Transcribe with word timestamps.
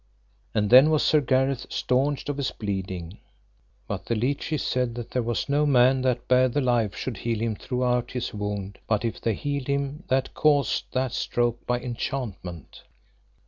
And 0.55 0.71
then 0.71 0.89
was 0.89 1.03
Sir 1.03 1.21
Gareth 1.21 1.67
staunched 1.69 2.27
of 2.27 2.37
his 2.37 2.49
bleeding. 2.49 3.19
But 3.87 4.07
the 4.07 4.15
leeches 4.15 4.63
said 4.63 4.95
that 4.95 5.11
there 5.11 5.21
was 5.21 5.47
no 5.47 5.67
man 5.67 6.01
that 6.01 6.27
bare 6.27 6.49
the 6.49 6.59
life 6.59 6.95
should 6.95 7.17
heal 7.17 7.39
him 7.39 7.55
throughout 7.55 8.05
of 8.05 8.09
his 8.13 8.33
wound 8.33 8.79
but 8.87 9.05
if 9.05 9.21
they 9.21 9.35
healed 9.35 9.67
him 9.67 10.03
that 10.07 10.33
caused 10.33 10.85
that 10.93 11.11
stroke 11.13 11.63
by 11.67 11.79
enchantment. 11.79 12.81